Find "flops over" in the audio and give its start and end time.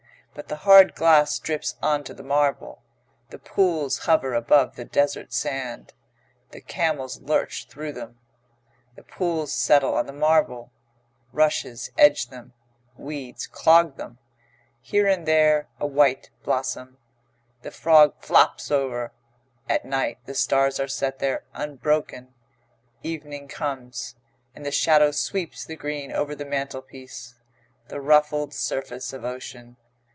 18.19-19.11